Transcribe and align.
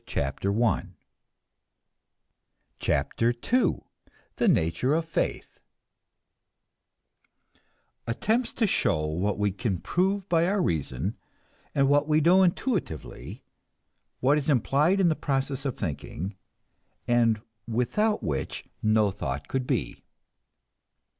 CHAPTER 0.07 0.51
II 0.51 0.87
THE 2.79 4.47
NATURE 4.47 4.95
OF 4.95 5.05
FAITH 5.05 5.59
(Attempts 8.07 8.51
to 8.53 8.65
show 8.65 9.05
what 9.05 9.37
we 9.37 9.51
can 9.51 9.77
prove 9.77 10.27
by 10.27 10.47
our 10.47 10.59
reason, 10.59 11.17
and 11.75 11.87
what 11.87 12.07
we 12.07 12.19
know 12.19 12.41
intuitively; 12.41 13.43
what 14.21 14.39
is 14.39 14.49
implied 14.49 14.99
in 14.99 15.07
the 15.09 15.15
process 15.15 15.65
of 15.65 15.77
thinking, 15.77 16.35
and 17.07 17.39
without 17.67 18.23
which 18.23 18.63
no 18.81 19.11
thought 19.11 19.47
could 19.47 19.67
be.) 19.67 20.03